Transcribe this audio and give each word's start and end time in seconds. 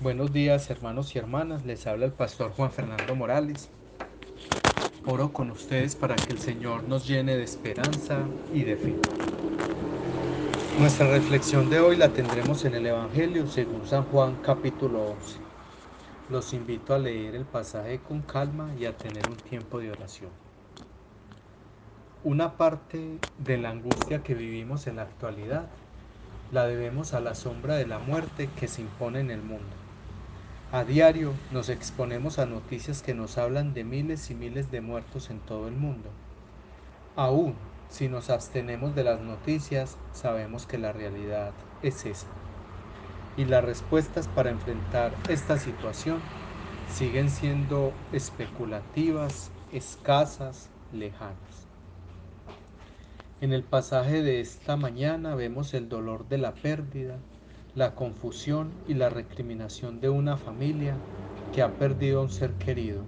Buenos 0.00 0.32
días 0.32 0.68
hermanos 0.70 1.14
y 1.14 1.20
hermanas, 1.20 1.64
les 1.64 1.86
habla 1.86 2.06
el 2.06 2.12
pastor 2.12 2.50
Juan 2.50 2.72
Fernando 2.72 3.14
Morales. 3.14 3.70
Oro 5.06 5.32
con 5.32 5.52
ustedes 5.52 5.94
para 5.94 6.16
que 6.16 6.32
el 6.32 6.40
Señor 6.40 6.82
nos 6.82 7.06
llene 7.06 7.36
de 7.36 7.44
esperanza 7.44 8.18
y 8.52 8.64
de 8.64 8.76
fe. 8.76 8.96
Nuestra 10.80 11.06
reflexión 11.06 11.70
de 11.70 11.78
hoy 11.78 11.94
la 11.94 12.08
tendremos 12.08 12.64
en 12.64 12.74
el 12.74 12.86
Evangelio 12.86 13.46
según 13.46 13.86
San 13.86 14.02
Juan 14.06 14.34
capítulo 14.42 15.12
11. 15.12 15.38
Los 16.28 16.52
invito 16.54 16.92
a 16.92 16.98
leer 16.98 17.36
el 17.36 17.44
pasaje 17.44 18.00
con 18.00 18.20
calma 18.22 18.74
y 18.76 18.86
a 18.86 18.96
tener 18.96 19.28
un 19.28 19.36
tiempo 19.36 19.78
de 19.78 19.92
oración. 19.92 20.30
Una 22.24 22.56
parte 22.56 23.20
de 23.38 23.58
la 23.58 23.70
angustia 23.70 24.24
que 24.24 24.34
vivimos 24.34 24.88
en 24.88 24.96
la 24.96 25.02
actualidad 25.02 25.68
la 26.54 26.66
debemos 26.66 27.14
a 27.14 27.20
la 27.20 27.34
sombra 27.34 27.74
de 27.74 27.84
la 27.84 27.98
muerte 27.98 28.48
que 28.58 28.68
se 28.68 28.80
impone 28.80 29.18
en 29.18 29.32
el 29.32 29.42
mundo. 29.42 29.66
A 30.70 30.84
diario 30.84 31.32
nos 31.52 31.68
exponemos 31.68 32.38
a 32.38 32.46
noticias 32.46 33.02
que 33.02 33.12
nos 33.12 33.38
hablan 33.38 33.74
de 33.74 33.82
miles 33.82 34.30
y 34.30 34.36
miles 34.36 34.70
de 34.70 34.80
muertos 34.80 35.30
en 35.30 35.40
todo 35.40 35.66
el 35.66 35.74
mundo. 35.74 36.10
Aún 37.16 37.56
si 37.88 38.08
nos 38.08 38.30
abstenemos 38.30 38.94
de 38.94 39.02
las 39.02 39.20
noticias, 39.20 39.96
sabemos 40.12 40.64
que 40.64 40.78
la 40.78 40.92
realidad 40.92 41.50
es 41.82 42.06
esa. 42.06 42.28
Y 43.36 43.46
las 43.46 43.64
respuestas 43.64 44.28
para 44.28 44.50
enfrentar 44.50 45.12
esta 45.28 45.58
situación 45.58 46.20
siguen 46.88 47.30
siendo 47.30 47.92
especulativas, 48.12 49.50
escasas, 49.72 50.68
lejanas. 50.92 51.63
En 53.40 53.52
el 53.52 53.64
pasaje 53.64 54.22
de 54.22 54.40
esta 54.40 54.76
mañana 54.76 55.34
vemos 55.34 55.74
el 55.74 55.88
dolor 55.88 56.28
de 56.28 56.38
la 56.38 56.54
pérdida, 56.54 57.16
la 57.74 57.94
confusión 57.94 58.70
y 58.86 58.94
la 58.94 59.10
recriminación 59.10 60.00
de 60.00 60.08
una 60.08 60.36
familia 60.36 60.94
que 61.52 61.60
ha 61.60 61.68
perdido 61.68 62.20
a 62.20 62.22
un 62.22 62.30
ser 62.30 62.52
querido. 62.52 63.02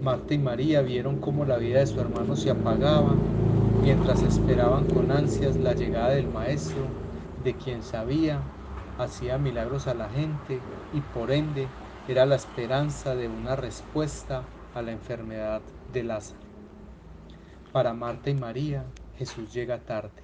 Marta 0.00 0.34
y 0.34 0.38
María 0.38 0.82
vieron 0.82 1.18
cómo 1.18 1.46
la 1.46 1.56
vida 1.56 1.80
de 1.80 1.86
su 1.86 1.98
hermano 1.98 2.36
se 2.36 2.50
apagaba 2.50 3.14
mientras 3.82 4.22
esperaban 4.22 4.84
con 4.86 5.10
ansias 5.10 5.56
la 5.56 5.72
llegada 5.72 6.10
del 6.10 6.28
Maestro, 6.28 6.86
de 7.42 7.56
quien 7.56 7.82
sabía, 7.82 8.42
hacía 8.98 9.38
milagros 9.38 9.86
a 9.86 9.94
la 9.94 10.10
gente 10.10 10.60
y 10.92 11.00
por 11.00 11.32
ende 11.32 11.72
era 12.06 12.26
la 12.26 12.36
esperanza 12.36 13.14
de 13.14 13.28
una 13.28 13.56
respuesta 13.56 14.44
a 14.74 14.82
la 14.82 14.92
enfermedad 14.92 15.62
de 15.92 16.04
Lázaro. 16.04 16.40
Para 17.72 17.94
Marta 17.94 18.30
y 18.30 18.34
María, 18.34 18.84
Jesús 19.18 19.54
llega 19.54 19.78
tarde. 19.78 20.22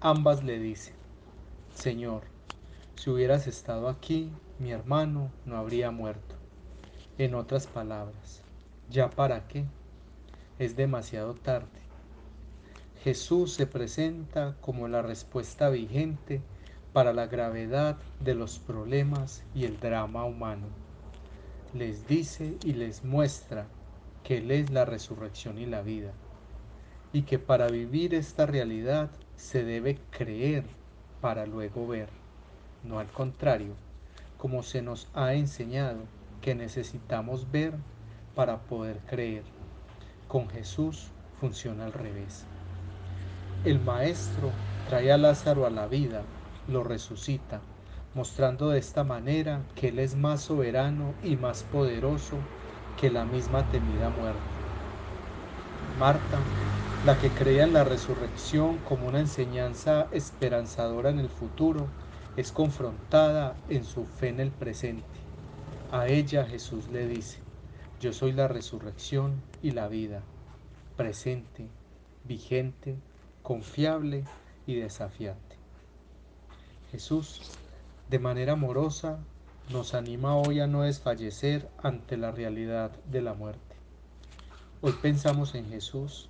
Ambas 0.00 0.42
le 0.42 0.58
dicen, 0.58 0.94
Señor, 1.74 2.22
si 2.94 3.10
hubieras 3.10 3.46
estado 3.46 3.88
aquí, 3.88 4.32
mi 4.58 4.70
hermano 4.70 5.30
no 5.44 5.58
habría 5.58 5.90
muerto. 5.90 6.36
En 7.18 7.34
otras 7.34 7.66
palabras, 7.66 8.42
¿ya 8.88 9.10
para 9.10 9.46
qué? 9.46 9.66
Es 10.58 10.74
demasiado 10.74 11.34
tarde. 11.34 11.68
Jesús 13.04 13.52
se 13.52 13.66
presenta 13.66 14.56
como 14.62 14.88
la 14.88 15.02
respuesta 15.02 15.68
vigente 15.68 16.40
para 16.94 17.12
la 17.12 17.26
gravedad 17.26 17.98
de 18.20 18.34
los 18.34 18.58
problemas 18.58 19.44
y 19.54 19.66
el 19.66 19.78
drama 19.80 20.24
humano. 20.24 20.68
Les 21.74 22.06
dice 22.06 22.56
y 22.64 22.72
les 22.72 23.04
muestra 23.04 23.66
que 24.24 24.38
Él 24.38 24.50
es 24.50 24.70
la 24.70 24.86
resurrección 24.86 25.58
y 25.58 25.66
la 25.66 25.82
vida 25.82 26.14
y 27.12 27.22
que 27.22 27.38
para 27.38 27.68
vivir 27.68 28.14
esta 28.14 28.46
realidad 28.46 29.10
se 29.36 29.64
debe 29.64 29.98
creer 30.10 30.64
para 31.20 31.46
luego 31.46 31.86
ver, 31.86 32.08
no 32.84 32.98
al 32.98 33.06
contrario, 33.08 33.74
como 34.36 34.62
se 34.62 34.82
nos 34.82 35.08
ha 35.14 35.34
enseñado 35.34 35.98
que 36.40 36.54
necesitamos 36.54 37.50
ver 37.50 37.74
para 38.34 38.58
poder 38.58 38.98
creer. 39.06 39.42
Con 40.28 40.48
Jesús 40.48 41.08
funciona 41.40 41.86
al 41.86 41.92
revés. 41.92 42.46
El 43.64 43.80
Maestro 43.80 44.52
trae 44.88 45.10
a 45.10 45.18
Lázaro 45.18 45.66
a 45.66 45.70
la 45.70 45.86
vida, 45.86 46.22
lo 46.68 46.84
resucita, 46.84 47.60
mostrando 48.14 48.70
de 48.70 48.78
esta 48.78 49.02
manera 49.02 49.62
que 49.74 49.88
Él 49.88 49.98
es 49.98 50.14
más 50.14 50.42
soberano 50.42 51.14
y 51.22 51.36
más 51.36 51.64
poderoso 51.64 52.36
que 52.96 53.10
la 53.10 53.24
misma 53.24 53.68
temida 53.70 54.10
muerte. 54.10 54.40
Marta 55.98 56.38
la 57.04 57.16
que 57.16 57.30
creía 57.30 57.62
en 57.62 57.72
la 57.72 57.84
resurrección 57.84 58.78
como 58.78 59.06
una 59.06 59.20
enseñanza 59.20 60.08
esperanzadora 60.10 61.10
en 61.10 61.20
el 61.20 61.28
futuro, 61.28 61.86
es 62.36 62.50
confrontada 62.50 63.56
en 63.68 63.84
su 63.84 64.04
fe 64.04 64.28
en 64.28 64.40
el 64.40 64.50
presente. 64.50 65.04
A 65.92 66.08
ella 66.08 66.44
Jesús 66.44 66.88
le 66.88 67.06
dice, 67.06 67.38
yo 68.00 68.12
soy 68.12 68.32
la 68.32 68.48
resurrección 68.48 69.40
y 69.62 69.70
la 69.70 69.86
vida, 69.86 70.22
presente, 70.96 71.66
vigente, 72.24 72.96
confiable 73.42 74.24
y 74.66 74.74
desafiante. 74.74 75.56
Jesús, 76.90 77.52
de 78.10 78.18
manera 78.18 78.54
amorosa, 78.54 79.18
nos 79.72 79.94
anima 79.94 80.36
hoy 80.36 80.60
a 80.60 80.66
no 80.66 80.82
desfallecer 80.82 81.68
ante 81.80 82.16
la 82.16 82.32
realidad 82.32 82.90
de 83.06 83.22
la 83.22 83.34
muerte. 83.34 83.76
Hoy 84.80 84.94
pensamos 85.00 85.54
en 85.54 85.68
Jesús 85.68 86.28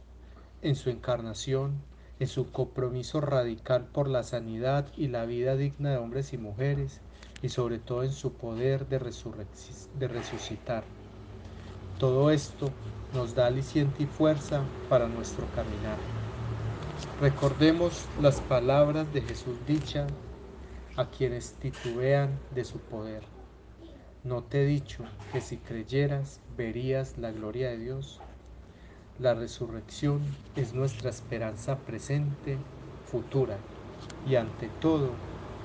en 0.63 0.77
su 0.77 0.91
encarnación, 0.91 1.83
en 2.21 2.27
su 2.27 2.51
compromiso 2.51 3.21
radical 3.21 3.87
por 3.87 4.09
la 4.09 4.23
sanidad 4.23 4.87
y 4.97 5.09
la 5.09 5.25
vida 5.25 5.57
digna 5.57 5.91
de 5.91 5.97
hombres 5.99 6.33
y 6.33 6.39
mujeres, 6.39 7.01
y 7.43 7.51
sobre 7.51 7.79
todo 7.79 8.03
en 8.03 8.13
su 8.13 8.33
poder 8.33 8.89
de, 8.89 8.99
resucitar. 8.99 10.85
Todo 11.99 12.31
esto 12.31 12.71
nos 13.15 13.35
da 13.35 13.47
aliciente 13.47 14.03
y 14.03 14.07
fuerza 14.07 14.63
para 14.89 15.09
nuestro 15.09 15.47
caminar. 15.55 15.99
Recordemos 17.21 18.07
las 18.21 18.41
palabras 18.41 19.13
de 19.13 19.23
Jesús 19.23 19.57
dichas 19.67 20.11
a 20.97 21.07
quienes 21.07 21.53
titubean 21.55 22.39
de 22.55 22.65
su 22.65 22.79
poder. 22.79 23.23
No 24.25 24.43
te 24.43 24.63
he 24.63 24.67
dicho 24.67 25.05
que 25.33 25.41
si 25.41 25.59
creyeras 25.59 26.41
verías 26.57 27.19
la 27.19 27.31
gloria 27.31 27.71
de 27.71 27.79
Dios. 27.79 28.21
La 29.21 29.35
resurrección 29.35 30.21
es 30.55 30.75
nuestra 30.75 31.11
esperanza 31.11 31.77
presente, 31.77 32.57
futura 33.11 33.57
y 34.29 34.37
ante 34.37 34.69
todo 34.81 35.11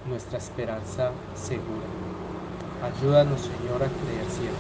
nuestra 0.10 0.40
esperanza 0.40 1.12
segura. 1.36 1.86
Ayúdanos 2.82 3.42
Señor 3.42 3.84
a 3.84 3.88
creer 3.88 4.26
siempre. 4.32 4.58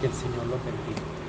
Que 0.00 0.08
el 0.08 0.12
Señor 0.12 0.44
lo 0.46 0.58
bendiga. 0.64 1.19